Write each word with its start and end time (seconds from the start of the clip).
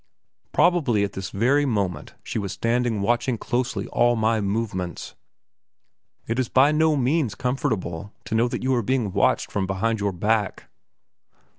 Probably 0.51 1.03
at 1.03 1.13
this 1.13 1.29
very 1.29 1.63
moment 1.63 2.15
she 2.23 2.39
was 2.39 2.51
standing 2.53 3.01
watching 3.01 3.37
closely 3.37 3.85
all 3.89 4.15
my 4.15 4.41
movements. 4.41 5.13
It 6.25 6.39
is 6.39 6.49
by 6.49 6.71
no 6.71 6.95
means 6.95 7.35
comfortable 7.35 8.11
to 8.25 8.33
know 8.33 8.47
that 8.47 8.63
you 8.63 8.73
are 8.73 8.81
being 8.81 9.11
watched 9.11 9.51
from 9.51 9.67
behind 9.67 9.99
your 9.99 10.11
back. 10.11 10.71